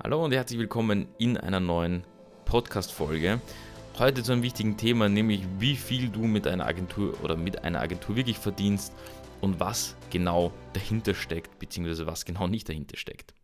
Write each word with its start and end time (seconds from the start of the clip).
Hallo 0.00 0.24
und 0.24 0.32
herzlich 0.32 0.60
willkommen 0.60 1.08
in 1.18 1.36
einer 1.36 1.58
neuen 1.58 2.04
Podcast-Folge. 2.44 3.40
Heute 3.98 4.22
zu 4.22 4.30
einem 4.30 4.44
wichtigen 4.44 4.76
Thema, 4.76 5.08
nämlich 5.08 5.42
wie 5.58 5.74
viel 5.74 6.08
du 6.08 6.20
mit 6.20 6.46
einer 6.46 6.66
Agentur 6.66 7.20
oder 7.24 7.36
mit 7.36 7.64
einer 7.64 7.80
Agentur 7.80 8.14
wirklich 8.14 8.38
verdienst 8.38 8.92
und 9.40 9.58
was 9.58 9.96
genau 10.10 10.52
dahinter 10.72 11.14
steckt, 11.14 11.58
beziehungsweise 11.58 12.06
was 12.06 12.24
genau 12.24 12.46
nicht 12.46 12.68
dahinter 12.68 12.96
steckt. 12.96 13.34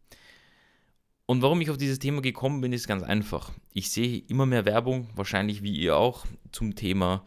Und 1.27 1.43
warum 1.43 1.61
ich 1.61 1.71
auf 1.71 1.77
dieses 1.77 1.99
Thema 1.99 2.23
gekommen 2.23 2.61
bin, 2.61 2.73
ist 2.73 2.87
ganz 2.87 3.03
einfach. 3.03 3.51
Ich 3.73 3.91
sehe 3.91 4.19
immer 4.29 4.47
mehr 4.47 4.65
Werbung, 4.65 5.09
wahrscheinlich 5.17 5.65
wie 5.65 5.77
ihr 5.77 5.97
auch, 5.97 6.25
zum 6.53 6.77
Thema 6.77 7.25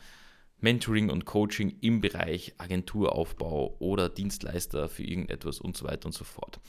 Mentoring 0.62 1.10
und 1.10 1.26
Coaching 1.26 1.76
im 1.82 2.00
Bereich 2.00 2.54
Agenturaufbau 2.60 3.76
oder 3.80 4.08
Dienstleister 4.08 4.88
für 4.88 5.04
irgendetwas 5.04 5.60
und 5.60 5.76
so 5.76 5.86
weiter 5.86 6.06
und 6.06 6.14
so 6.14 6.24
fort. 6.24 6.62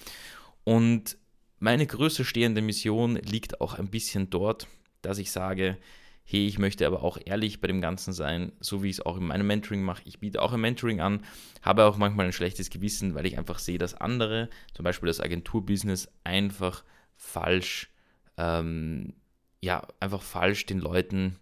Und 0.64 1.16
meine 1.58 1.86
größte 1.86 2.24
stehende 2.24 2.62
Mission 2.62 3.16
liegt 3.16 3.60
auch 3.60 3.74
ein 3.74 3.88
bisschen 3.88 4.30
dort, 4.30 4.66
dass 5.02 5.18
ich 5.18 5.30
sage, 5.30 5.78
hey, 6.24 6.46
ich 6.46 6.58
möchte 6.58 6.86
aber 6.86 7.02
auch 7.02 7.18
ehrlich 7.24 7.60
bei 7.60 7.68
dem 7.68 7.80
Ganzen 7.80 8.12
sein, 8.12 8.52
so 8.60 8.82
wie 8.82 8.90
ich 8.90 8.96
es 8.96 9.06
auch 9.06 9.16
in 9.16 9.26
meinem 9.26 9.46
Mentoring 9.46 9.82
mache. 9.82 10.02
Ich 10.04 10.18
biete 10.18 10.42
auch 10.42 10.52
ein 10.52 10.60
Mentoring 10.60 11.00
an, 11.00 11.24
habe 11.62 11.84
auch 11.84 11.96
manchmal 11.96 12.26
ein 12.26 12.32
schlechtes 12.32 12.68
Gewissen, 12.68 13.14
weil 13.14 13.24
ich 13.24 13.38
einfach 13.38 13.58
sehe, 13.58 13.78
dass 13.78 13.94
andere, 13.94 14.50
zum 14.74 14.84
Beispiel 14.84 15.06
das 15.06 15.20
Agenturbusiness, 15.20 16.08
einfach 16.24 16.84
falsch, 17.16 17.90
ähm, 18.36 19.14
ja, 19.62 19.88
einfach 20.00 20.20
falsch 20.20 20.66
den 20.66 20.80
Leuten 20.80 21.36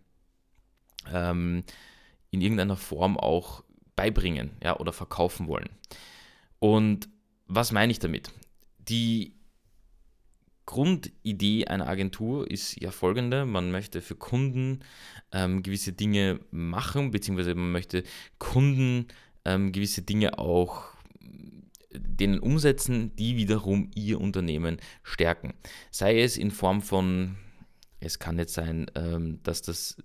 ähm, 1.12 1.64
in 2.30 2.40
irgendeiner 2.40 2.76
Form 2.76 3.18
auch 3.18 3.64
beibringen, 3.96 4.52
ja, 4.62 4.78
oder 4.78 4.92
verkaufen 4.92 5.48
wollen. 5.48 5.68
Und 6.60 7.08
was 7.46 7.72
meine 7.72 7.90
ich 7.90 7.98
damit? 7.98 8.30
Die 8.78 9.34
Grundidee 10.66 11.66
einer 11.66 11.88
Agentur 11.88 12.50
ist 12.50 12.80
ja 12.80 12.90
folgende: 12.90 13.46
Man 13.46 13.70
möchte 13.70 14.02
für 14.02 14.16
Kunden 14.16 14.80
ähm, 15.32 15.62
gewisse 15.62 15.92
Dinge 15.92 16.40
machen, 16.50 17.12
beziehungsweise 17.12 17.54
man 17.54 17.72
möchte 17.72 18.02
Kunden 18.38 19.06
ähm, 19.44 19.72
gewisse 19.72 20.02
Dinge 20.02 20.38
auch 20.38 20.96
denen 21.92 22.40
umsetzen, 22.40 23.14
die 23.16 23.36
wiederum 23.36 23.90
ihr 23.94 24.20
Unternehmen 24.20 24.78
stärken. 25.02 25.54
Sei 25.90 26.20
es 26.20 26.36
in 26.36 26.50
Form 26.50 26.82
von, 26.82 27.36
es 28.00 28.18
kann 28.18 28.38
jetzt 28.38 28.54
sein, 28.54 28.90
ähm, 28.94 29.40
dass 29.42 29.62
das 29.62 29.96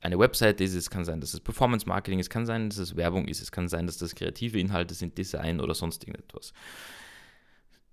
eine 0.00 0.18
Website 0.18 0.60
ist, 0.60 0.74
es 0.74 0.90
kann 0.90 1.04
sein, 1.04 1.20
dass 1.20 1.34
es 1.34 1.40
Performance 1.40 1.86
Marketing 1.86 2.18
ist, 2.18 2.26
es 2.26 2.30
kann 2.30 2.46
sein, 2.46 2.70
dass 2.70 2.78
es 2.78 2.96
Werbung 2.96 3.26
ist, 3.28 3.42
es 3.42 3.50
kann 3.50 3.68
sein, 3.68 3.86
dass 3.86 3.98
das 3.98 4.14
kreative 4.14 4.58
Inhalte 4.58 4.94
sind, 4.94 5.18
Design 5.18 5.60
oder 5.60 5.74
sonst 5.74 6.04
irgendetwas. 6.04 6.52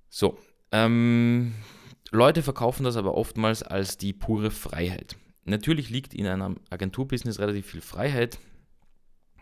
So, 0.10 0.38
ähm, 0.74 1.54
Leute 2.12 2.44
verkaufen 2.44 2.84
das 2.84 2.98
aber 2.98 3.16
oftmals 3.16 3.64
als 3.64 3.98
die 3.98 4.12
pure 4.12 4.52
Freiheit. 4.52 5.16
Natürlich 5.46 5.90
liegt 5.90 6.14
in 6.14 6.26
einem 6.26 6.58
Agenturbusiness 6.70 7.40
relativ 7.40 7.68
viel 7.68 7.82
Freiheit, 7.82 8.40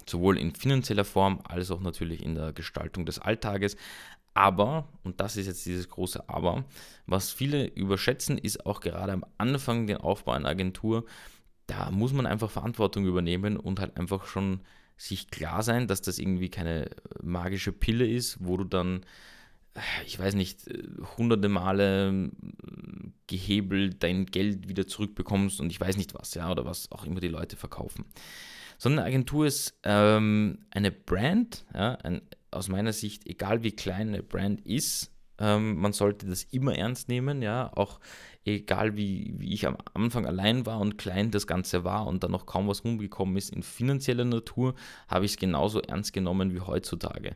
sowohl 0.07 0.37
in 0.37 0.53
finanzieller 0.53 1.05
Form 1.05 1.39
als 1.43 1.71
auch 1.71 1.79
natürlich 1.79 2.23
in 2.23 2.35
der 2.35 2.53
Gestaltung 2.53 3.05
des 3.05 3.19
Alltages. 3.19 3.77
Aber, 4.33 4.89
und 5.03 5.21
das 5.21 5.37
ist 5.37 5.47
jetzt 5.47 5.65
dieses 5.65 5.89
große 5.89 6.27
Aber, 6.29 6.65
was 7.05 7.31
viele 7.31 7.65
überschätzen, 7.65 8.37
ist 8.37 8.65
auch 8.65 8.81
gerade 8.81 9.13
am 9.13 9.25
Anfang 9.37 9.87
den 9.87 9.97
Aufbau 9.97 10.33
einer 10.33 10.49
Agentur, 10.49 11.05
da 11.67 11.91
muss 11.91 12.11
man 12.11 12.25
einfach 12.25 12.51
Verantwortung 12.51 13.05
übernehmen 13.05 13.55
und 13.55 13.79
halt 13.79 13.95
einfach 13.97 14.25
schon 14.25 14.61
sich 14.97 15.29
klar 15.29 15.63
sein, 15.63 15.87
dass 15.87 16.01
das 16.01 16.19
irgendwie 16.19 16.49
keine 16.49 16.89
magische 17.21 17.71
Pille 17.71 18.05
ist, 18.05 18.37
wo 18.41 18.57
du 18.57 18.65
dann 18.65 19.05
ich 20.05 20.19
weiß 20.19 20.35
nicht, 20.35 20.65
hunderte 21.17 21.49
Male 21.49 22.31
gehebelt 23.27 24.03
dein 24.03 24.25
Geld 24.25 24.67
wieder 24.67 24.87
zurückbekommst 24.87 25.61
und 25.61 25.71
ich 25.71 25.79
weiß 25.79 25.97
nicht 25.97 26.13
was, 26.13 26.33
ja, 26.33 26.51
oder 26.51 26.65
was 26.65 26.91
auch 26.91 27.05
immer 27.05 27.19
die 27.19 27.29
Leute 27.29 27.55
verkaufen. 27.55 28.05
Sondern 28.77 28.99
eine 28.99 29.09
Agentur 29.09 29.45
ist 29.45 29.77
ähm, 29.83 30.59
eine 30.71 30.91
Brand, 30.91 31.65
ja, 31.73 31.93
ein, 32.03 32.21
aus 32.49 32.67
meiner 32.67 32.93
Sicht, 32.93 33.27
egal 33.27 33.63
wie 33.63 33.71
klein 33.71 34.09
eine 34.09 34.23
Brand 34.23 34.65
ist, 34.65 35.11
ähm, 35.39 35.77
man 35.77 35.93
sollte 35.93 36.27
das 36.27 36.43
immer 36.43 36.75
ernst 36.75 37.07
nehmen, 37.07 37.41
ja, 37.41 37.71
auch 37.75 37.99
egal 38.43 38.97
wie, 38.97 39.33
wie 39.37 39.53
ich 39.53 39.67
am 39.67 39.77
Anfang 39.93 40.25
allein 40.25 40.65
war 40.65 40.79
und 40.79 40.97
klein 40.97 41.31
das 41.31 41.47
Ganze 41.47 41.83
war 41.83 42.07
und 42.07 42.23
dann 42.23 42.31
noch 42.31 42.45
kaum 42.45 42.67
was 42.67 42.83
rumgekommen 42.83 43.37
ist 43.37 43.53
in 43.53 43.63
finanzieller 43.63 44.25
Natur, 44.25 44.75
habe 45.07 45.25
ich 45.25 45.31
es 45.31 45.37
genauso 45.37 45.81
ernst 45.81 46.13
genommen 46.13 46.53
wie 46.53 46.59
heutzutage. 46.59 47.35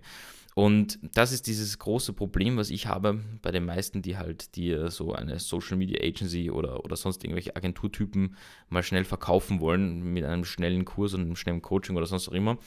Und 0.55 0.99
das 1.13 1.33
ist 1.33 1.47
dieses 1.47 1.79
große 1.79 2.13
Problem, 2.13 2.55
was 2.55 2.69
ich 2.69 2.87
habe 2.87 3.19
bei 3.41 3.51
den 3.51 3.65
meisten, 3.65 4.01
die 4.01 4.17
halt 4.17 4.55
dir 4.55 4.89
so 4.89 5.11
eine 5.11 5.37
Social 5.37 5.75
Media 5.75 6.01
Agency 6.01 6.49
oder, 6.49 6.85
oder 6.85 6.95
sonst 6.95 7.25
irgendwelche 7.25 7.57
Agenturtypen 7.57 8.37
mal 8.69 8.81
schnell 8.81 9.03
verkaufen 9.03 9.59
wollen 9.59 10.13
mit 10.13 10.23
einem 10.23 10.45
schnellen 10.45 10.85
Kurs 10.85 11.13
und 11.13 11.21
einem 11.21 11.35
schnellen 11.35 11.61
Coaching 11.61 11.97
oder 11.97 12.05
sonst 12.05 12.29
auch 12.29 12.33
immer, 12.33 12.57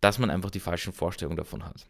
dass 0.00 0.18
man 0.18 0.28
einfach 0.28 0.50
die 0.50 0.58
falschen 0.58 0.92
Vorstellungen 0.92 1.36
davon 1.36 1.64
hat. 1.64 1.86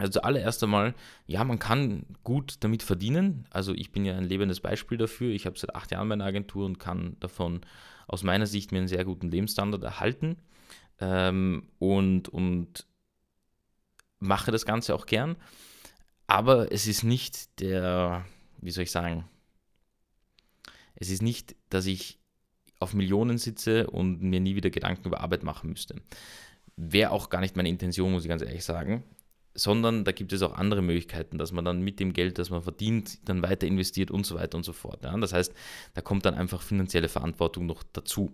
Also 0.00 0.18
zuallererst 0.18 0.64
einmal, 0.64 0.94
ja, 1.26 1.44
man 1.44 1.60
kann 1.60 2.04
gut 2.24 2.56
damit 2.60 2.82
verdienen. 2.82 3.46
Also 3.50 3.72
ich 3.72 3.92
bin 3.92 4.04
ja 4.04 4.16
ein 4.16 4.24
lebendes 4.24 4.58
Beispiel 4.58 4.98
dafür. 4.98 5.30
Ich 5.30 5.46
habe 5.46 5.58
seit 5.58 5.76
acht 5.76 5.92
Jahren 5.92 6.08
meine 6.08 6.24
Agentur 6.24 6.66
und 6.66 6.80
kann 6.80 7.16
davon 7.20 7.60
aus 8.08 8.24
meiner 8.24 8.46
Sicht 8.46 8.72
mir 8.72 8.78
einen 8.78 8.88
sehr 8.88 9.04
guten 9.04 9.30
Lebensstandard 9.30 9.84
erhalten. 9.84 10.38
Ähm, 10.98 11.68
und, 11.78 12.28
und 12.28 12.86
mache 14.20 14.52
das 14.52 14.64
Ganze 14.64 14.94
auch 14.94 15.06
gern, 15.06 15.36
aber 16.26 16.70
es 16.70 16.86
ist 16.86 17.02
nicht 17.02 17.60
der, 17.60 18.24
wie 18.60 18.70
soll 18.70 18.84
ich 18.84 18.92
sagen, 18.92 19.24
es 20.94 21.10
ist 21.10 21.22
nicht, 21.22 21.56
dass 21.70 21.86
ich 21.86 22.20
auf 22.78 22.94
Millionen 22.94 23.38
sitze 23.38 23.88
und 23.88 24.22
mir 24.22 24.40
nie 24.40 24.54
wieder 24.54 24.70
Gedanken 24.70 25.08
über 25.08 25.20
Arbeit 25.20 25.42
machen 25.42 25.70
müsste. 25.70 25.96
Wäre 26.76 27.10
auch 27.10 27.30
gar 27.30 27.40
nicht 27.40 27.56
meine 27.56 27.68
Intention, 27.68 28.12
muss 28.12 28.24
ich 28.24 28.28
ganz 28.28 28.42
ehrlich 28.42 28.64
sagen. 28.64 29.02
Sondern 29.54 30.04
da 30.04 30.12
gibt 30.12 30.32
es 30.32 30.42
auch 30.42 30.54
andere 30.54 30.80
Möglichkeiten, 30.80 31.36
dass 31.36 31.52
man 31.52 31.64
dann 31.64 31.82
mit 31.82 31.98
dem 31.98 32.12
Geld, 32.12 32.38
das 32.38 32.50
man 32.50 32.62
verdient, 32.62 33.28
dann 33.28 33.42
weiter 33.42 33.66
investiert 33.66 34.10
und 34.10 34.24
so 34.24 34.36
weiter 34.36 34.56
und 34.56 34.64
so 34.64 34.72
fort. 34.72 35.04
Ja. 35.04 35.16
Das 35.18 35.32
heißt, 35.32 35.52
da 35.94 36.00
kommt 36.00 36.24
dann 36.24 36.34
einfach 36.34 36.62
finanzielle 36.62 37.08
Verantwortung 37.08 37.66
noch 37.66 37.82
dazu. 37.92 38.32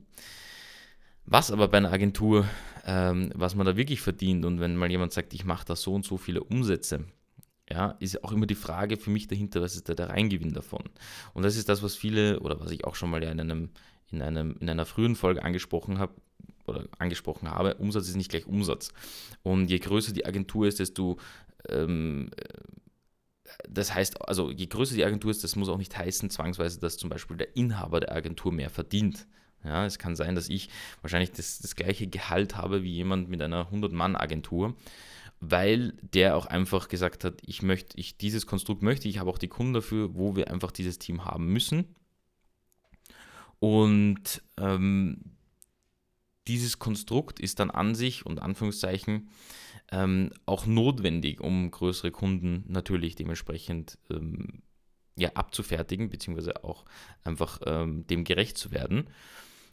Was 1.26 1.50
aber 1.50 1.68
bei 1.68 1.78
einer 1.78 1.92
Agentur, 1.92 2.46
ähm, 2.84 3.30
was 3.34 3.56
man 3.56 3.66
da 3.66 3.76
wirklich 3.76 4.00
verdient 4.00 4.44
und 4.44 4.60
wenn 4.60 4.76
mal 4.76 4.90
jemand 4.90 5.12
sagt, 5.12 5.34
ich 5.34 5.44
mache 5.44 5.66
da 5.66 5.74
so 5.74 5.92
und 5.94 6.04
so 6.04 6.16
viele 6.16 6.42
Umsätze, 6.42 7.04
ja, 7.68 7.96
ist 7.98 8.22
auch 8.22 8.30
immer 8.30 8.46
die 8.46 8.54
Frage 8.54 8.96
für 8.96 9.10
mich 9.10 9.26
dahinter, 9.26 9.60
was 9.60 9.74
ist 9.74 9.88
da 9.88 9.94
der 9.94 10.10
Reingewinn 10.10 10.52
davon? 10.52 10.84
Und 11.34 11.42
das 11.42 11.56
ist 11.56 11.68
das, 11.68 11.82
was 11.82 11.96
viele 11.96 12.38
oder 12.40 12.60
was 12.60 12.70
ich 12.70 12.84
auch 12.84 12.94
schon 12.94 13.10
mal 13.10 13.22
ja 13.22 13.30
in, 13.30 13.40
einem, 13.40 13.70
in, 14.12 14.22
einem, 14.22 14.56
in 14.60 14.70
einer 14.70 14.86
frühen 14.86 15.16
Folge 15.16 15.42
angesprochen 15.42 15.98
habe 15.98 16.14
oder 16.66 16.84
angesprochen 16.98 17.50
habe, 17.50 17.74
Umsatz 17.74 18.08
ist 18.08 18.16
nicht 18.16 18.30
gleich 18.30 18.46
Umsatz. 18.46 18.92
Und 19.42 19.68
je 19.68 19.80
größer 19.80 20.12
die 20.12 20.26
Agentur 20.26 20.68
ist, 20.68 20.78
desto 20.78 21.18
ähm, 21.68 22.30
das 23.68 23.94
heißt, 23.94 24.28
also 24.28 24.50
je 24.50 24.66
größer 24.66 24.94
die 24.94 25.04
Agentur 25.04 25.30
ist, 25.30 25.42
das 25.42 25.56
muss 25.56 25.68
auch 25.68 25.78
nicht 25.78 25.96
heißen 25.96 26.30
zwangsweise, 26.30 26.78
dass 26.78 26.96
zum 26.96 27.10
Beispiel 27.10 27.36
der 27.36 27.56
Inhaber 27.56 28.00
der 28.00 28.14
Agentur 28.14 28.52
mehr 28.52 28.70
verdient. 28.70 29.26
Ja, 29.66 29.84
es 29.84 29.98
kann 29.98 30.16
sein, 30.16 30.34
dass 30.34 30.48
ich 30.48 30.68
wahrscheinlich 31.02 31.32
das, 31.32 31.58
das 31.58 31.76
gleiche 31.76 32.06
Gehalt 32.06 32.56
habe 32.56 32.82
wie 32.82 32.92
jemand 32.92 33.28
mit 33.28 33.42
einer 33.42 33.70
100-Mann-Agentur, 33.70 34.74
weil 35.40 35.94
der 36.14 36.36
auch 36.36 36.46
einfach 36.46 36.88
gesagt 36.88 37.24
hat, 37.24 37.42
ich 37.44 37.62
möchte, 37.62 37.98
ich, 37.98 38.16
dieses 38.16 38.46
Konstrukt 38.46 38.82
möchte, 38.82 39.08
ich 39.08 39.18
habe 39.18 39.30
auch 39.30 39.38
die 39.38 39.48
Kunden 39.48 39.74
dafür, 39.74 40.14
wo 40.14 40.36
wir 40.36 40.50
einfach 40.50 40.70
dieses 40.70 40.98
Team 40.98 41.24
haben 41.24 41.52
müssen. 41.52 41.94
Und 43.58 44.42
ähm, 44.58 45.36
dieses 46.46 46.78
Konstrukt 46.78 47.40
ist 47.40 47.58
dann 47.58 47.70
an 47.70 47.94
sich 47.94 48.24
und 48.24 48.40
Anführungszeichen 48.40 49.30
ähm, 49.90 50.30
auch 50.46 50.66
notwendig, 50.66 51.40
um 51.40 51.70
größere 51.70 52.10
Kunden 52.10 52.64
natürlich 52.68 53.14
dementsprechend 53.14 53.98
ähm, 54.10 54.62
ja, 55.16 55.30
abzufertigen, 55.34 56.10
beziehungsweise 56.10 56.64
auch 56.64 56.84
einfach 57.24 57.60
ähm, 57.66 58.06
dem 58.06 58.24
gerecht 58.24 58.58
zu 58.58 58.70
werden. 58.70 59.08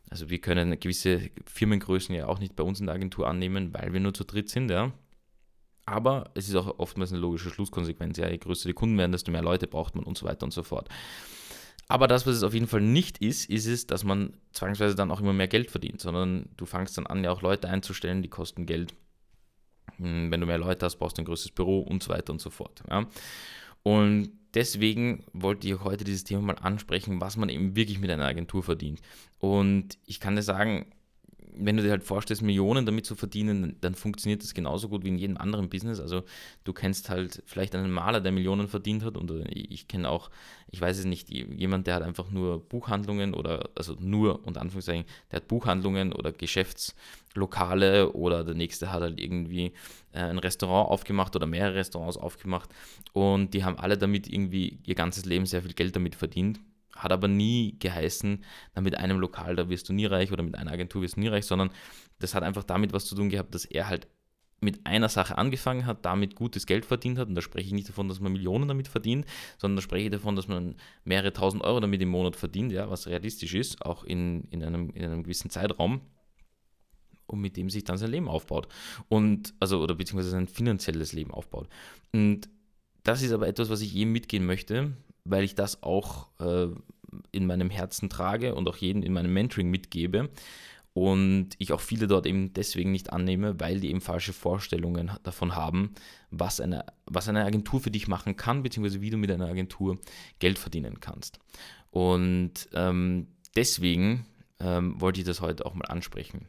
Also 0.09 0.29
wir 0.29 0.39
können 0.39 0.79
gewisse 0.79 1.29
Firmengrößen 1.45 2.13
ja 2.13 2.27
auch 2.27 2.39
nicht 2.39 2.55
bei 2.55 2.63
uns 2.63 2.79
in 2.79 2.85
der 2.85 2.95
Agentur 2.95 3.27
annehmen, 3.27 3.73
weil 3.73 3.93
wir 3.93 3.99
nur 3.99 4.13
zu 4.13 4.23
dritt 4.23 4.49
sind, 4.49 4.69
ja. 4.69 4.91
Aber 5.85 6.31
es 6.33 6.47
ist 6.47 6.55
auch 6.55 6.79
oftmals 6.79 7.11
eine 7.11 7.19
logische 7.19 7.49
Schlusskonsequenz. 7.49 8.17
Ja, 8.17 8.29
je 8.29 8.37
größer 8.37 8.69
die 8.69 8.73
Kunden 8.73 8.97
werden, 8.97 9.11
desto 9.11 9.31
mehr 9.31 9.41
Leute 9.41 9.67
braucht 9.67 9.95
man 9.95 10.05
und 10.05 10.17
so 10.17 10.25
weiter 10.25 10.45
und 10.45 10.51
so 10.51 10.63
fort. 10.63 10.87
Aber 11.89 12.07
das, 12.07 12.25
was 12.25 12.35
es 12.35 12.43
auf 12.43 12.53
jeden 12.53 12.67
Fall 12.67 12.81
nicht 12.81 13.17
ist, 13.17 13.49
ist 13.49 13.67
es, 13.67 13.87
dass 13.87 14.03
man 14.03 14.37
zwangsweise 14.53 14.95
dann 14.95 15.11
auch 15.11 15.19
immer 15.19 15.33
mehr 15.33 15.49
Geld 15.49 15.69
verdient, 15.69 15.99
sondern 15.99 16.49
du 16.55 16.65
fangst 16.65 16.97
dann 16.97 17.07
an, 17.07 17.23
ja 17.23 17.31
auch 17.31 17.41
Leute 17.41 17.67
einzustellen, 17.67 18.21
die 18.21 18.29
kosten 18.29 18.65
Geld. 18.65 18.93
Hm, 19.97 20.31
wenn 20.31 20.39
du 20.39 20.47
mehr 20.47 20.57
Leute 20.57 20.85
hast, 20.85 20.95
brauchst 20.95 21.17
du 21.17 21.21
ein 21.21 21.25
größeres 21.25 21.51
Büro 21.51 21.81
und 21.81 22.01
so 22.01 22.09
weiter 22.09 22.31
und 22.31 22.39
so 22.39 22.49
fort. 22.49 22.83
Ja. 22.89 23.05
Und 23.83 24.31
deswegen 24.53 25.23
wollte 25.33 25.67
ich 25.67 25.79
heute 25.81 26.03
dieses 26.03 26.23
Thema 26.23 26.41
mal 26.41 26.57
ansprechen, 26.59 27.21
was 27.21 27.37
man 27.37 27.49
eben 27.49 27.75
wirklich 27.75 27.99
mit 27.99 28.09
einer 28.09 28.25
Agentur 28.25 28.63
verdient. 28.63 29.01
Und 29.39 29.97
ich 30.05 30.19
kann 30.19 30.35
dir 30.35 30.43
sagen, 30.43 30.85
wenn 31.55 31.77
du 31.77 31.83
dir 31.83 31.91
halt 31.91 32.03
vorstellst, 32.03 32.41
Millionen 32.41 32.85
damit 32.85 33.05
zu 33.05 33.15
verdienen, 33.15 33.77
dann 33.81 33.95
funktioniert 33.95 34.43
das 34.43 34.53
genauso 34.53 34.89
gut 34.89 35.03
wie 35.03 35.09
in 35.09 35.17
jedem 35.17 35.37
anderen 35.37 35.69
Business. 35.69 35.99
Also 35.99 36.23
du 36.63 36.73
kennst 36.73 37.09
halt 37.09 37.43
vielleicht 37.45 37.75
einen 37.75 37.91
Maler, 37.91 38.21
der 38.21 38.31
Millionen 38.31 38.67
verdient 38.67 39.03
hat 39.03 39.17
und 39.17 39.31
ich 39.49 39.87
kenne 39.87 40.09
auch, 40.09 40.29
ich 40.69 40.81
weiß 40.81 40.99
es 40.99 41.05
nicht, 41.05 41.29
jemand, 41.29 41.87
der 41.87 41.95
hat 41.95 42.03
einfach 42.03 42.31
nur 42.31 42.59
Buchhandlungen 42.67 43.33
oder, 43.33 43.69
also 43.75 43.95
nur 43.99 44.45
unter 44.45 44.61
Anführungszeichen, 44.61 45.05
der 45.31 45.37
hat 45.37 45.47
Buchhandlungen 45.47 46.13
oder 46.13 46.31
Geschäftslokale 46.31 48.13
oder 48.13 48.43
der 48.43 48.55
nächste 48.55 48.91
hat 48.91 49.01
halt 49.01 49.19
irgendwie 49.19 49.73
äh, 50.13 50.19
ein 50.19 50.39
Restaurant 50.39 50.89
aufgemacht 50.89 51.35
oder 51.35 51.45
mehrere 51.45 51.75
Restaurants 51.75 52.17
aufgemacht 52.17 52.69
und 53.13 53.53
die 53.53 53.63
haben 53.63 53.77
alle 53.77 53.97
damit 53.97 54.27
irgendwie 54.27 54.79
ihr 54.85 54.95
ganzes 54.95 55.25
Leben 55.25 55.45
sehr 55.45 55.61
viel 55.61 55.73
Geld 55.73 55.95
damit 55.95 56.15
verdient 56.15 56.59
hat 56.95 57.11
aber 57.11 57.27
nie 57.27 57.77
geheißen, 57.79 58.43
na, 58.75 58.81
mit 58.81 58.97
einem 58.97 59.19
Lokal, 59.19 59.55
da 59.55 59.69
wirst 59.69 59.89
du 59.89 59.93
nie 59.93 60.05
reich 60.05 60.31
oder 60.31 60.43
mit 60.43 60.55
einer 60.55 60.71
Agentur 60.71 61.01
wirst 61.01 61.15
du 61.15 61.21
nie 61.21 61.27
reich, 61.27 61.45
sondern 61.45 61.71
das 62.19 62.35
hat 62.35 62.43
einfach 62.43 62.63
damit 62.63 62.93
was 62.93 63.05
zu 63.05 63.15
tun 63.15 63.29
gehabt, 63.29 63.53
dass 63.55 63.65
er 63.65 63.87
halt 63.87 64.07
mit 64.63 64.85
einer 64.85 65.09
Sache 65.09 65.37
angefangen 65.37 65.85
hat, 65.85 66.05
damit 66.05 66.35
gutes 66.35 66.65
Geld 66.65 66.85
verdient 66.85 67.19
hat. 67.19 67.27
Und 67.27 67.35
da 67.35 67.41
spreche 67.41 67.67
ich 67.67 67.73
nicht 67.73 67.89
davon, 67.89 68.07
dass 68.07 68.19
man 68.19 68.31
Millionen 68.31 68.67
damit 68.67 68.87
verdient, 68.87 69.25
sondern 69.57 69.75
da 69.75 69.81
spreche 69.81 70.05
ich 70.05 70.11
davon, 70.11 70.35
dass 70.35 70.47
man 70.47 70.75
mehrere 71.03 71.33
tausend 71.33 71.63
Euro 71.63 71.79
damit 71.79 72.01
im 72.01 72.09
Monat 72.09 72.35
verdient, 72.35 72.71
ja, 72.71 72.89
was 72.89 73.07
realistisch 73.07 73.53
ist, 73.53 73.85
auch 73.85 74.03
in, 74.03 74.45
in, 74.45 74.63
einem, 74.63 74.89
in 74.91 75.03
einem 75.03 75.23
gewissen 75.23 75.49
Zeitraum 75.49 76.01
und 77.27 77.41
mit 77.41 77.57
dem 77.57 77.69
sich 77.69 77.83
dann 77.83 77.97
sein 77.97 78.11
Leben 78.11 78.27
aufbaut. 78.27 78.67
Und, 79.09 79.53
also, 79.59 79.81
oder 79.81 79.95
beziehungsweise 79.95 80.31
sein 80.31 80.47
finanzielles 80.47 81.13
Leben 81.13 81.31
aufbaut. 81.31 81.67
Und 82.13 82.49
das 83.03 83.21
ist 83.21 83.33
aber 83.33 83.47
etwas, 83.47 83.69
was 83.69 83.81
ich 83.81 83.93
jedem 83.93 84.13
mitgehen 84.13 84.45
möchte, 84.45 84.93
weil 85.25 85.43
ich 85.43 85.55
das 85.55 85.83
auch 85.83 86.29
äh, 86.39 86.67
in 87.31 87.45
meinem 87.45 87.69
Herzen 87.69 88.09
trage 88.09 88.55
und 88.55 88.67
auch 88.67 88.77
jeden 88.77 89.03
in 89.03 89.13
meinem 89.13 89.33
Mentoring 89.33 89.69
mitgebe. 89.69 90.29
Und 90.93 91.49
ich 91.57 91.73
auch 91.73 91.81
viele 91.81 92.07
dort 92.07 92.27
eben 92.27 92.53
deswegen 92.53 92.91
nicht 92.91 93.11
annehme, 93.11 93.59
weil 93.59 93.79
die 93.79 93.89
eben 93.89 94.01
falsche 94.01 94.31
Vorstellungen 94.31 95.11
davon 95.23 95.55
haben, 95.55 95.95
was 96.29 96.61
eine, 96.61 96.85
was 97.05 97.27
eine 97.27 97.45
Agentur 97.45 97.79
für 97.79 97.89
dich 97.89 98.07
machen 98.07 98.35
kann, 98.35 98.61
beziehungsweise 98.61 99.01
wie 99.01 99.09
du 99.09 99.17
mit 99.17 99.31
einer 99.31 99.47
Agentur 99.47 99.97
Geld 100.37 100.59
verdienen 100.59 100.99
kannst. 100.99 101.39
Und 101.89 102.69
ähm, 102.73 103.27
deswegen 103.55 104.27
ähm, 104.59 105.01
wollte 105.01 105.19
ich 105.19 105.25
das 105.25 105.41
heute 105.41 105.65
auch 105.65 105.73
mal 105.73 105.85
ansprechen. 105.85 106.47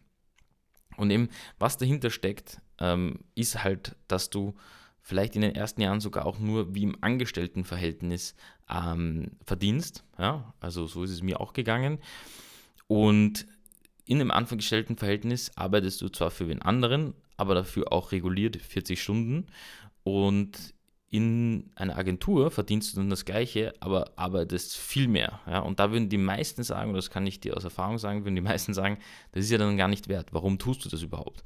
Und 0.96 1.10
eben, 1.10 1.30
was 1.58 1.78
dahinter 1.78 2.10
steckt, 2.10 2.60
ähm, 2.78 3.20
ist 3.34 3.64
halt, 3.64 3.96
dass 4.08 4.28
du 4.28 4.54
vielleicht 5.04 5.36
in 5.36 5.42
den 5.42 5.54
ersten 5.54 5.82
Jahren 5.82 6.00
sogar 6.00 6.24
auch 6.24 6.38
nur 6.38 6.74
wie 6.74 6.82
im 6.82 6.96
Angestelltenverhältnis 7.02 8.34
ähm, 8.70 9.32
verdienst. 9.44 10.02
Ja, 10.18 10.54
also 10.60 10.86
so 10.86 11.04
ist 11.04 11.10
es 11.10 11.22
mir 11.22 11.40
auch 11.40 11.52
gegangen. 11.52 11.98
Und 12.88 13.46
in 14.06 14.18
dem 14.18 14.30
Angestelltenverhältnis 14.30 15.52
arbeitest 15.56 16.00
du 16.00 16.08
zwar 16.08 16.30
für 16.30 16.46
den 16.46 16.62
anderen, 16.62 17.12
aber 17.36 17.54
dafür 17.54 17.92
auch 17.92 18.12
reguliert 18.12 18.56
40 18.56 19.00
Stunden. 19.00 19.46
Und 20.04 20.74
in 21.10 21.70
einer 21.74 21.98
Agentur 21.98 22.50
verdienst 22.50 22.92
du 22.92 22.96
dann 22.96 23.10
das 23.10 23.26
Gleiche, 23.26 23.74
aber 23.80 24.10
arbeitest 24.16 24.74
viel 24.74 25.06
mehr. 25.06 25.40
Ja? 25.46 25.58
Und 25.58 25.80
da 25.80 25.92
würden 25.92 26.08
die 26.08 26.16
meisten 26.16 26.62
sagen, 26.62 26.90
und 26.90 26.96
das 26.96 27.10
kann 27.10 27.26
ich 27.26 27.40
dir 27.40 27.58
aus 27.58 27.64
Erfahrung 27.64 27.98
sagen, 27.98 28.24
würden 28.24 28.36
die 28.36 28.40
meisten 28.40 28.72
sagen, 28.72 28.98
das 29.32 29.44
ist 29.44 29.50
ja 29.50 29.58
dann 29.58 29.76
gar 29.76 29.88
nicht 29.88 30.08
wert. 30.08 30.28
Warum 30.32 30.58
tust 30.58 30.82
du 30.82 30.88
das 30.88 31.02
überhaupt? 31.02 31.44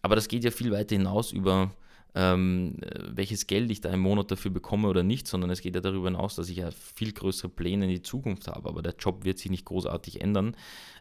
Aber 0.00 0.14
das 0.14 0.28
geht 0.28 0.44
ja 0.44 0.52
viel 0.52 0.70
weiter 0.70 0.94
hinaus 0.94 1.32
über 1.32 1.72
ähm, 2.14 2.76
welches 3.04 3.46
Geld 3.46 3.70
ich 3.70 3.80
da 3.80 3.90
im 3.90 4.00
Monat 4.00 4.30
dafür 4.30 4.50
bekomme 4.50 4.88
oder 4.88 5.02
nicht, 5.02 5.28
sondern 5.28 5.50
es 5.50 5.60
geht 5.60 5.74
ja 5.74 5.80
darüber 5.80 6.08
hinaus, 6.08 6.34
dass 6.34 6.48
ich 6.48 6.56
ja 6.56 6.70
viel 6.70 7.12
größere 7.12 7.48
Pläne 7.48 7.84
in 7.84 7.90
die 7.90 8.02
Zukunft 8.02 8.48
habe. 8.48 8.68
Aber 8.68 8.82
der 8.82 8.94
Job 8.98 9.24
wird 9.24 9.38
sich 9.38 9.50
nicht 9.50 9.64
großartig 9.64 10.20
ändern, 10.20 10.56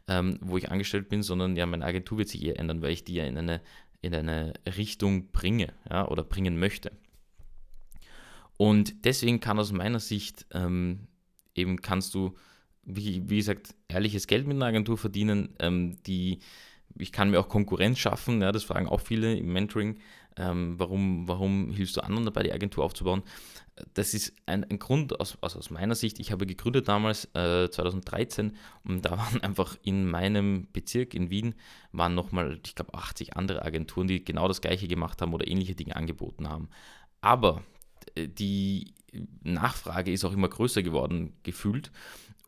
ähm, 0.07 0.37
wo 0.41 0.57
ich 0.57 0.69
angestellt 0.69 1.09
bin, 1.09 1.23
sondern 1.23 1.55
ja, 1.55 1.65
meine 1.65 1.85
Agentur 1.85 2.19
wird 2.19 2.29
sich 2.29 2.43
eher 2.43 2.59
ändern, 2.59 2.81
weil 2.81 2.91
ich 2.91 3.03
die 3.03 3.15
ja 3.15 3.25
in 3.25 3.37
eine, 3.37 3.61
in 4.01 4.13
eine 4.13 4.53
Richtung 4.77 5.31
bringe 5.31 5.73
ja, 5.89 6.07
oder 6.07 6.23
bringen 6.23 6.59
möchte. 6.59 6.91
Und 8.57 9.05
deswegen 9.05 9.39
kann 9.39 9.57
aus 9.57 9.71
meiner 9.71 9.99
Sicht 9.99 10.45
ähm, 10.51 11.07
eben 11.55 11.81
kannst 11.81 12.13
du, 12.13 12.35
wie, 12.83 13.29
wie, 13.29 13.37
gesagt, 13.37 13.73
ehrliches 13.87 14.27
Geld 14.27 14.47
mit 14.47 14.57
einer 14.57 14.65
Agentur 14.65 14.97
verdienen, 14.97 15.55
ähm, 15.59 15.97
die 16.05 16.39
ich 16.97 17.11
kann 17.11 17.29
mir 17.29 17.39
auch 17.39 17.49
Konkurrenz 17.49 17.99
schaffen, 17.99 18.41
ja, 18.41 18.51
das 18.51 18.63
fragen 18.63 18.87
auch 18.87 19.01
viele 19.01 19.35
im 19.35 19.51
Mentoring, 19.53 19.99
ähm, 20.39 20.75
warum, 20.77 21.27
warum 21.27 21.71
hilfst 21.71 21.97
du 21.97 22.01
anderen 22.01 22.25
dabei, 22.25 22.43
die 22.43 22.53
Agentur 22.53 22.83
aufzubauen? 22.83 23.23
Das 23.93 24.13
ist 24.13 24.33
ein, 24.45 24.63
ein 24.65 24.79
Grund 24.79 25.19
aus, 25.19 25.37
also 25.41 25.59
aus 25.59 25.69
meiner 25.69 25.95
Sicht. 25.95 26.19
Ich 26.19 26.31
habe 26.31 26.45
gegründet 26.45 26.87
damals, 26.87 27.25
äh, 27.33 27.69
2013, 27.69 28.55
und 28.83 29.05
da 29.05 29.11
waren 29.17 29.41
einfach 29.41 29.77
in 29.83 30.09
meinem 30.09 30.67
Bezirk 30.71 31.13
in 31.13 31.29
Wien, 31.29 31.55
waren 31.91 32.15
nochmal, 32.15 32.59
ich 32.65 32.75
glaube, 32.75 32.93
80 32.93 33.35
andere 33.35 33.63
Agenturen, 33.63 34.07
die 34.07 34.23
genau 34.23 34.47
das 34.47 34.61
Gleiche 34.61 34.87
gemacht 34.87 35.21
haben 35.21 35.33
oder 35.33 35.47
ähnliche 35.47 35.75
Dinge 35.75 35.95
angeboten 35.95 36.47
haben. 36.47 36.69
Aber 37.21 37.63
äh, 38.15 38.27
die 38.27 38.93
Nachfrage 39.43 40.11
ist 40.11 40.23
auch 40.25 40.33
immer 40.33 40.49
größer 40.49 40.83
geworden, 40.83 41.33
gefühlt. 41.43 41.91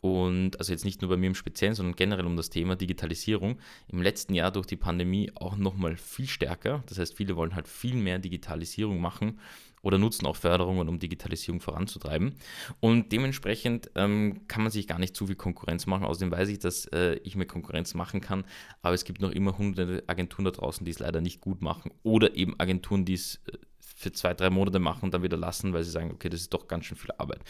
Und 0.01 0.57
also 0.57 0.71
jetzt 0.71 0.83
nicht 0.83 1.01
nur 1.01 1.09
bei 1.09 1.17
mir 1.17 1.27
im 1.27 1.35
Speziellen, 1.35 1.75
sondern 1.75 1.95
generell 1.95 2.25
um 2.25 2.35
das 2.35 2.49
Thema 2.49 2.75
Digitalisierung. 2.75 3.59
Im 3.87 4.01
letzten 4.01 4.33
Jahr 4.33 4.51
durch 4.51 4.65
die 4.65 4.75
Pandemie 4.75 5.31
auch 5.35 5.55
nochmal 5.55 5.95
viel 5.95 6.27
stärker. 6.27 6.83
Das 6.87 6.97
heißt, 6.97 7.15
viele 7.15 7.35
wollen 7.35 7.55
halt 7.55 7.67
viel 7.67 7.93
mehr 7.93 8.17
Digitalisierung 8.17 8.99
machen 8.99 9.39
oder 9.83 9.97
nutzen 9.97 10.25
auch 10.25 10.35
Förderungen, 10.35 10.89
um 10.89 10.97
Digitalisierung 10.97 11.61
voranzutreiben. 11.61 12.35
Und 12.79 13.11
dementsprechend 13.11 13.91
ähm, 13.95 14.47
kann 14.47 14.63
man 14.63 14.71
sich 14.71 14.87
gar 14.87 14.99
nicht 14.99 15.15
zu 15.15 15.27
viel 15.27 15.35
Konkurrenz 15.35 15.85
machen. 15.85 16.05
Außerdem 16.05 16.31
weiß 16.31 16.49
ich, 16.49 16.59
dass 16.59 16.85
äh, 16.85 17.15
ich 17.23 17.35
mir 17.35 17.45
Konkurrenz 17.45 17.93
machen 17.93 18.21
kann, 18.21 18.43
aber 18.81 18.95
es 18.95 19.05
gibt 19.05 19.21
noch 19.21 19.31
immer 19.31 19.57
hunderte 19.57 20.03
Agenturen 20.07 20.45
da 20.45 20.51
draußen, 20.51 20.85
die 20.85 20.91
es 20.91 20.99
leider 20.99 21.21
nicht 21.21 21.41
gut 21.41 21.61
machen 21.61 21.91
oder 22.03 22.35
eben 22.35 22.59
Agenturen, 22.59 23.05
die 23.05 23.13
es 23.13 23.39
äh, 23.47 23.57
für 23.79 24.11
zwei, 24.11 24.33
drei 24.33 24.49
Monate 24.49 24.79
machen 24.79 25.05
und 25.05 25.13
dann 25.13 25.23
wieder 25.23 25.37
lassen, 25.37 25.73
weil 25.73 25.83
sie 25.83 25.91
sagen, 25.91 26.11
okay, 26.11 26.29
das 26.29 26.41
ist 26.41 26.53
doch 26.53 26.67
ganz 26.67 26.85
schön 26.85 26.97
viel 26.97 27.11
Arbeit. 27.17 27.41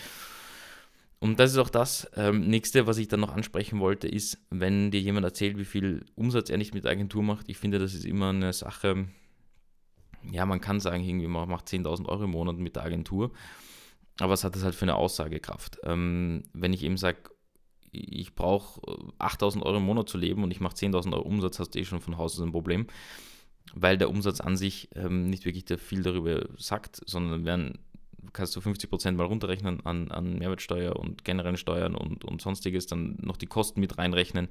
Und 1.21 1.39
das 1.39 1.51
ist 1.51 1.59
auch 1.59 1.69
das 1.69 2.09
ähm, 2.15 2.47
nächste, 2.47 2.87
was 2.87 2.97
ich 2.97 3.07
dann 3.07 3.19
noch 3.19 3.35
ansprechen 3.35 3.79
wollte, 3.79 4.07
ist, 4.07 4.39
wenn 4.49 4.89
dir 4.89 4.99
jemand 4.99 5.23
erzählt, 5.23 5.55
wie 5.59 5.65
viel 5.65 6.03
Umsatz 6.15 6.49
er 6.49 6.57
nicht 6.57 6.73
mit 6.73 6.83
der 6.83 6.91
Agentur 6.91 7.21
macht. 7.21 7.47
Ich 7.47 7.57
finde, 7.57 7.77
das 7.77 7.93
ist 7.93 8.05
immer 8.05 8.29
eine 8.29 8.51
Sache, 8.53 9.07
ja, 10.31 10.47
man 10.47 10.61
kann 10.61 10.79
sagen, 10.79 11.03
irgendwie, 11.03 11.27
man 11.27 11.47
macht 11.47 11.67
10.000 11.67 12.07
Euro 12.07 12.23
im 12.23 12.31
Monat 12.31 12.57
mit 12.57 12.75
der 12.75 12.83
Agentur, 12.83 13.31
aber 14.19 14.31
was 14.31 14.43
hat 14.43 14.55
das 14.55 14.63
halt 14.63 14.73
für 14.73 14.85
eine 14.85 14.95
Aussagekraft? 14.95 15.77
Ähm, 15.83 16.41
wenn 16.53 16.73
ich 16.73 16.81
eben 16.81 16.97
sage, 16.97 17.19
ich 17.91 18.33
brauche 18.33 18.81
8.000 19.19 19.61
Euro 19.61 19.77
im 19.77 19.83
Monat 19.83 20.09
zu 20.09 20.17
leben 20.17 20.43
und 20.43 20.49
ich 20.49 20.59
mache 20.59 20.75
10.000 20.75 21.13
Euro 21.13 21.21
Umsatz, 21.21 21.59
hast 21.59 21.75
du 21.75 21.79
eh 21.79 21.85
schon 21.85 22.01
von 22.01 22.17
Haus 22.17 22.33
aus 22.33 22.43
ein 22.43 22.51
Problem, 22.51 22.87
weil 23.75 23.99
der 23.99 24.09
Umsatz 24.09 24.41
an 24.41 24.57
sich 24.57 24.89
ähm, 24.95 25.29
nicht 25.29 25.45
wirklich 25.45 25.65
viel 25.79 26.01
darüber 26.01 26.47
sagt, 26.57 26.99
sondern 27.05 27.45
werden 27.45 27.77
kannst 28.33 28.55
du 28.55 28.61
50 28.61 28.89
Prozent 28.89 29.17
mal 29.17 29.25
runterrechnen 29.25 29.85
an, 29.85 30.11
an 30.11 30.39
Mehrwertsteuer 30.39 30.95
und 30.95 31.23
generellen 31.23 31.57
Steuern 31.57 31.95
und, 31.95 32.23
und 32.23 32.41
sonstiges, 32.41 32.87
dann 32.87 33.17
noch 33.21 33.37
die 33.37 33.47
Kosten 33.47 33.79
mit 33.79 33.97
reinrechnen. 33.97 34.49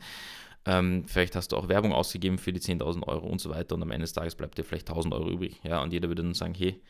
Ähm, 0.67 1.05
vielleicht 1.07 1.37
hast 1.37 1.53
du 1.53 1.57
auch 1.57 1.69
Werbung 1.69 1.93
ausgegeben 1.93 2.39
für 2.39 2.53
die 2.53 2.61
10.000 2.61 3.07
Euro 3.07 3.27
und 3.27 3.41
so 3.41 3.51
weiter 3.51 3.75
und 3.75 3.83
am 3.83 3.91
Ende 3.91 4.05
des 4.05 4.13
Tages 4.13 4.35
bleibt 4.35 4.59
dir 4.59 4.65
vielleicht 4.65 4.91
1.000 4.91 5.13
Euro 5.13 5.31
übrig. 5.31 5.61
Ja, 5.63 5.83
und 5.83 5.93
jeder 5.93 6.09
würde 6.09 6.23
dann 6.23 6.35
sagen, 6.35 6.55
hey, 6.55 6.81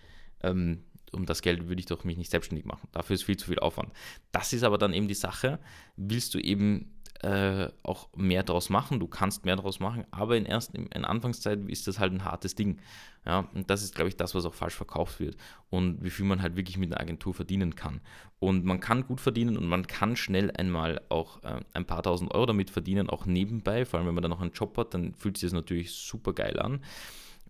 ähm, 0.42 0.82
um 1.12 1.26
das 1.26 1.42
Geld 1.42 1.68
würde 1.68 1.80
ich 1.80 1.86
doch 1.86 2.04
mich 2.04 2.16
nicht 2.16 2.30
selbstständig 2.30 2.64
machen. 2.64 2.88
Dafür 2.92 3.14
ist 3.14 3.24
viel 3.24 3.36
zu 3.36 3.46
viel 3.46 3.58
Aufwand. 3.58 3.92
Das 4.32 4.52
ist 4.52 4.62
aber 4.62 4.78
dann 4.78 4.92
eben 4.92 5.08
die 5.08 5.14
Sache, 5.14 5.58
willst 5.96 6.34
du 6.34 6.38
eben 6.38 6.99
äh, 7.22 7.68
auch 7.82 8.08
mehr 8.16 8.42
draus 8.42 8.70
machen, 8.70 8.98
du 8.98 9.06
kannst 9.06 9.44
mehr 9.44 9.56
draus 9.56 9.78
machen, 9.78 10.06
aber 10.10 10.36
in, 10.36 10.46
erst, 10.46 10.74
in, 10.74 10.86
in 10.86 11.04
Anfangszeit 11.04 11.60
ist 11.68 11.86
das 11.86 11.98
halt 11.98 12.12
ein 12.12 12.24
hartes 12.24 12.54
Ding. 12.54 12.78
Ja, 13.26 13.40
und 13.52 13.68
das 13.68 13.82
ist, 13.82 13.94
glaube 13.94 14.08
ich, 14.08 14.16
das, 14.16 14.34
was 14.34 14.46
auch 14.46 14.54
falsch 14.54 14.74
verkauft 14.74 15.20
wird 15.20 15.36
und 15.68 16.02
wie 16.02 16.08
viel 16.08 16.24
man 16.24 16.40
halt 16.40 16.56
wirklich 16.56 16.78
mit 16.78 16.90
einer 16.90 17.00
Agentur 17.00 17.34
verdienen 17.34 17.74
kann. 17.74 18.00
Und 18.38 18.64
man 18.64 18.80
kann 18.80 19.06
gut 19.06 19.20
verdienen 19.20 19.58
und 19.58 19.66
man 19.66 19.86
kann 19.86 20.16
schnell 20.16 20.50
einmal 20.52 21.02
auch 21.10 21.42
äh, 21.42 21.60
ein 21.74 21.84
paar 21.84 22.02
tausend 22.02 22.34
Euro 22.34 22.46
damit 22.46 22.70
verdienen, 22.70 23.10
auch 23.10 23.26
nebenbei, 23.26 23.84
vor 23.84 23.98
allem 23.98 24.06
wenn 24.08 24.14
man 24.14 24.22
dann 24.22 24.30
noch 24.30 24.40
einen 24.40 24.52
Job 24.52 24.78
hat, 24.78 24.94
dann 24.94 25.14
fühlt 25.14 25.36
sich 25.36 25.48
das 25.50 25.54
natürlich 25.54 25.92
super 25.92 26.32
geil 26.32 26.58
an 26.58 26.80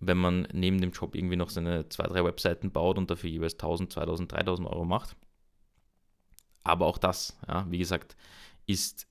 wenn 0.00 0.16
man 0.16 0.48
neben 0.52 0.80
dem 0.80 0.92
Job 0.92 1.14
irgendwie 1.14 1.36
noch 1.36 1.50
seine 1.50 1.88
zwei, 1.90 2.04
drei 2.04 2.24
Webseiten 2.24 2.72
baut 2.72 2.96
und 2.96 3.10
dafür 3.10 3.28
jeweils 3.28 3.52
1000, 3.52 3.92
2000, 3.92 4.32
3000 4.32 4.66
Euro 4.66 4.86
macht. 4.86 5.14
Aber 6.64 6.86
auch 6.86 6.98
das, 6.98 7.38
ja, 7.46 7.66
wie 7.70 7.78
gesagt, 7.78 8.16
ist 8.66 9.06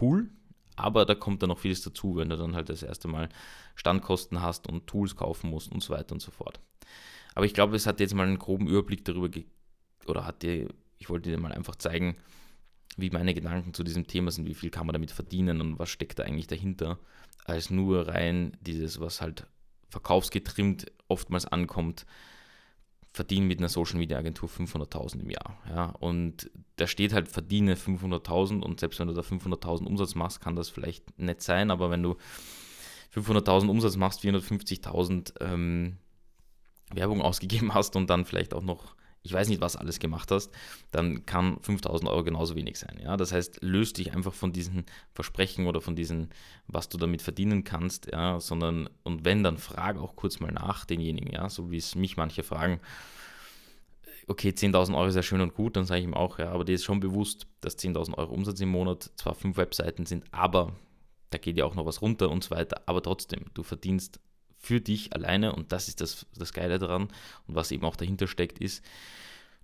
cool, 0.00 0.30
aber 0.76 1.04
da 1.04 1.14
kommt 1.14 1.42
dann 1.42 1.48
noch 1.48 1.58
vieles 1.58 1.82
dazu, 1.82 2.16
wenn 2.16 2.28
du 2.28 2.36
dann 2.36 2.54
halt 2.54 2.68
das 2.68 2.82
erste 2.82 3.08
Mal 3.08 3.28
Standkosten 3.74 4.42
hast 4.42 4.68
und 4.68 4.86
Tools 4.86 5.16
kaufen 5.16 5.50
musst 5.50 5.72
und 5.72 5.82
so 5.82 5.92
weiter 5.92 6.12
und 6.12 6.20
so 6.20 6.30
fort. 6.30 6.60
Aber 7.34 7.46
ich 7.46 7.54
glaube, 7.54 7.76
es 7.76 7.86
hat 7.86 8.00
jetzt 8.00 8.14
mal 8.14 8.26
einen 8.26 8.38
groben 8.38 8.66
Überblick 8.66 9.04
darüber 9.04 9.28
oder 10.06 10.24
hat 10.24 10.42
dir, 10.42 10.68
ich 10.98 11.08
wollte 11.08 11.30
dir 11.30 11.38
mal 11.38 11.52
einfach 11.52 11.76
zeigen, 11.76 12.16
wie 12.96 13.10
meine 13.10 13.34
Gedanken 13.34 13.74
zu 13.74 13.84
diesem 13.84 14.06
Thema 14.06 14.30
sind, 14.30 14.46
wie 14.46 14.54
viel 14.54 14.70
kann 14.70 14.86
man 14.86 14.92
damit 14.92 15.12
verdienen 15.12 15.60
und 15.60 15.78
was 15.78 15.88
steckt 15.88 16.18
da 16.18 16.24
eigentlich 16.24 16.48
dahinter, 16.48 16.98
als 17.44 17.70
nur 17.70 18.08
rein 18.08 18.56
dieses, 18.60 19.00
was 19.00 19.20
halt 19.20 19.46
verkaufsgetrimmt 19.88 20.86
oftmals 21.06 21.46
ankommt, 21.46 22.06
verdiene 23.12 23.46
mit 23.46 23.58
einer 23.58 23.68
Social 23.68 23.98
Media 23.98 24.18
Agentur 24.18 24.48
500.000 24.48 25.20
im 25.20 25.30
Jahr. 25.30 25.58
Ja? 25.68 25.86
Und 25.98 26.50
da 26.76 26.86
steht 26.86 27.12
halt, 27.12 27.28
verdiene 27.28 27.74
500.000 27.74 28.62
und 28.62 28.80
selbst 28.80 29.00
wenn 29.00 29.08
du 29.08 29.14
da 29.14 29.22
500.000 29.22 29.86
Umsatz 29.86 30.14
machst, 30.14 30.40
kann 30.40 30.56
das 30.56 30.68
vielleicht 30.68 31.18
nett 31.18 31.42
sein, 31.42 31.70
aber 31.70 31.90
wenn 31.90 32.02
du 32.02 32.16
500.000 33.14 33.68
Umsatz 33.68 33.96
machst, 33.96 34.20
450.000 34.22 35.34
ähm, 35.40 35.96
Werbung 36.92 37.22
ausgegeben 37.22 37.74
hast 37.74 37.96
und 37.96 38.08
dann 38.10 38.24
vielleicht 38.24 38.54
auch 38.54 38.62
noch 38.62 38.94
ich 39.22 39.32
weiß 39.32 39.48
nicht, 39.48 39.60
was 39.60 39.76
alles 39.76 39.98
gemacht 39.98 40.30
hast, 40.30 40.50
dann 40.90 41.26
kann 41.26 41.58
5000 41.60 42.10
Euro 42.10 42.24
genauso 42.24 42.54
wenig 42.54 42.78
sein. 42.78 42.98
Ja? 43.02 43.16
Das 43.16 43.32
heißt, 43.32 43.62
löst 43.62 43.98
dich 43.98 44.14
einfach 44.14 44.32
von 44.32 44.52
diesen 44.52 44.86
Versprechen 45.12 45.66
oder 45.66 45.80
von 45.80 45.96
diesen, 45.96 46.30
was 46.66 46.88
du 46.88 46.98
damit 46.98 47.22
verdienen 47.22 47.64
kannst, 47.64 48.10
ja? 48.12 48.40
sondern, 48.40 48.88
und 49.02 49.24
wenn, 49.24 49.42
dann 49.42 49.58
frag 49.58 49.98
auch 49.98 50.16
kurz 50.16 50.40
mal 50.40 50.52
nach 50.52 50.84
denjenigen, 50.84 51.32
ja, 51.32 51.48
so 51.48 51.70
wie 51.70 51.76
es 51.76 51.94
mich 51.94 52.16
manche 52.16 52.42
fragen, 52.42 52.80
okay, 54.28 54.50
10.000 54.50 54.96
Euro 54.96 55.06
ist 55.06 55.16
ja 55.16 55.22
schön 55.22 55.40
und 55.40 55.54
gut, 55.54 55.76
dann 55.76 55.84
sage 55.84 56.00
ich 56.00 56.06
ihm 56.06 56.14
auch, 56.14 56.38
ja, 56.38 56.50
aber 56.50 56.64
dir 56.64 56.74
ist 56.74 56.84
schon 56.84 57.00
bewusst, 57.00 57.46
dass 57.60 57.78
10.000 57.78 58.16
Euro 58.18 58.32
Umsatz 58.32 58.60
im 58.60 58.68
Monat 58.68 59.10
zwar 59.16 59.34
fünf 59.34 59.56
Webseiten 59.56 60.06
sind, 60.06 60.24
aber 60.32 60.72
da 61.30 61.38
geht 61.38 61.56
ja 61.56 61.64
auch 61.64 61.74
noch 61.74 61.86
was 61.86 62.02
runter 62.02 62.30
und 62.30 62.44
so 62.44 62.50
weiter, 62.50 62.82
aber 62.86 63.02
trotzdem, 63.02 63.46
du 63.54 63.62
verdienst 63.62 64.20
für 64.68 64.82
dich 64.82 65.14
alleine 65.14 65.54
und 65.54 65.72
das 65.72 65.88
ist 65.88 66.02
das, 66.02 66.26
das 66.36 66.52
Geile 66.52 66.78
daran 66.78 67.08
und 67.46 67.54
was 67.54 67.72
eben 67.72 67.86
auch 67.86 67.96
dahinter 67.96 68.26
steckt, 68.26 68.58
ist, 68.58 68.84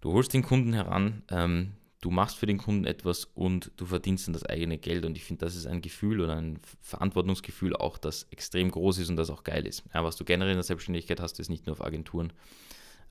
du 0.01 0.13
holst 0.13 0.33
den 0.33 0.43
Kunden 0.43 0.73
heran, 0.73 1.23
ähm, 1.29 1.73
du 2.01 2.11
machst 2.11 2.39
für 2.39 2.47
den 2.47 2.57
Kunden 2.57 2.87
etwas 2.87 3.27
und 3.35 3.71
du 3.77 3.85
verdienst 3.85 4.27
dann 4.27 4.33
das 4.33 4.47
eigene 4.47 4.79
Geld 4.79 5.05
und 5.05 5.15
ich 5.19 5.25
finde, 5.25 5.45
das 5.45 5.57
ist 5.57 5.67
ein 5.67 5.83
Gefühl 5.83 6.23
oder 6.23 6.37
ein 6.37 6.59
Verantwortungsgefühl 6.81 7.77
auch, 7.77 7.99
das 7.99 8.23
extrem 8.31 8.71
groß 8.71 8.97
ist 8.97 9.11
und 9.11 9.17
das 9.17 9.29
auch 9.29 9.45
geil 9.45 9.67
ist. 9.67 9.85
Ja, 9.93 10.03
was 10.05 10.17
du 10.17 10.25
generell 10.25 10.53
in 10.53 10.57
der 10.57 10.65
Selbstständigkeit 10.65 11.21
hast, 11.21 11.39
ist 11.39 11.51
nicht 11.51 11.67
nur 11.67 11.75
auf 11.75 11.85
Agenturen, 11.85 12.33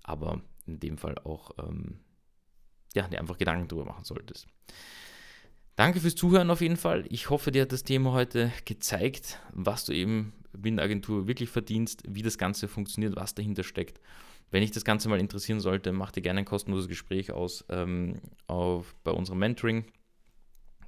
aber 0.01 0.41
in 0.65 0.79
dem 0.79 0.97
Fall 0.97 1.19
auch, 1.19 1.51
ähm, 1.59 2.00
ja, 2.95 3.07
dir 3.07 3.19
einfach 3.19 3.38
Gedanken 3.38 3.67
darüber 3.67 3.85
machen 3.85 4.03
solltest. 4.03 4.47
Danke 5.75 6.00
fürs 6.00 6.15
Zuhören 6.15 6.50
auf 6.50 6.62
jeden 6.62 6.77
Fall. 6.77 7.05
Ich 7.09 7.29
hoffe, 7.29 7.51
dir 7.51 7.63
hat 7.63 7.71
das 7.71 7.83
Thema 7.83 8.13
heute 8.13 8.51
gezeigt, 8.65 9.39
was 9.51 9.85
du 9.85 9.93
eben 9.93 10.33
mit 10.57 10.74
einer 10.74 10.83
Agentur 10.83 11.27
wirklich 11.27 11.50
verdienst, 11.50 12.03
wie 12.07 12.22
das 12.22 12.38
Ganze 12.38 12.67
funktioniert, 12.67 13.15
was 13.15 13.36
dahinter 13.36 13.63
steckt. 13.63 14.00
Wenn 14.51 14.62
dich 14.62 14.72
das 14.72 14.86
Ganze 14.86 15.10
mal 15.10 15.19
interessieren 15.19 15.60
sollte, 15.60 15.91
mach 15.91 16.12
dir 16.12 16.22
gerne 16.22 16.39
ein 16.39 16.45
kostenloses 16.45 16.88
Gespräch 16.88 17.31
aus 17.31 17.65
ähm, 17.69 18.19
auf, 18.48 18.95
bei 19.03 19.12
unserem 19.12 19.39
Mentoring. 19.39 19.86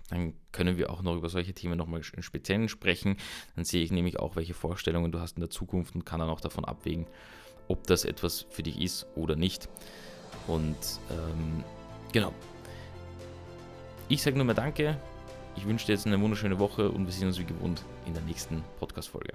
Dann 0.09 0.33
können 0.51 0.77
wir 0.77 0.91
auch 0.91 1.01
noch 1.01 1.15
über 1.15 1.29
solche 1.29 1.53
Themen 1.53 1.77
nochmal 1.77 2.01
im 2.15 2.21
Speziellen 2.21 2.69
sprechen. 2.69 3.17
Dann 3.55 3.65
sehe 3.65 3.83
ich 3.83 3.91
nämlich 3.91 4.19
auch, 4.19 4.35
welche 4.35 4.53
Vorstellungen 4.53 5.11
du 5.11 5.19
hast 5.19 5.37
in 5.37 5.41
der 5.41 5.49
Zukunft 5.49 5.95
und 5.95 6.05
kann 6.05 6.19
dann 6.19 6.29
auch 6.29 6.41
davon 6.41 6.63
abwägen, 6.63 7.07
ob 7.67 7.87
das 7.87 8.05
etwas 8.05 8.45
für 8.51 8.61
dich 8.61 8.79
ist 8.79 9.07
oder 9.15 9.35
nicht. 9.35 9.67
Und 10.47 10.77
ähm, 11.09 11.63
genau. 12.13 12.33
Ich 14.09 14.21
sage 14.21 14.35
nur 14.35 14.45
mal 14.45 14.53
Danke. 14.53 14.99
Ich 15.57 15.65
wünsche 15.65 15.87
dir 15.87 15.93
jetzt 15.93 16.05
eine 16.05 16.21
wunderschöne 16.21 16.59
Woche 16.59 16.91
und 16.91 17.05
wir 17.05 17.13
sehen 17.13 17.27
uns 17.27 17.39
wie 17.39 17.45
gewohnt 17.45 17.83
in 18.05 18.13
der 18.13 18.21
nächsten 18.23 18.63
Podcast-Folge. 18.79 19.33